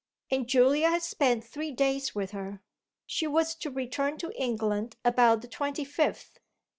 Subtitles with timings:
[0.31, 2.63] and Julia had spent three days with her.
[3.05, 6.39] She was to return to England about the twenty fifth.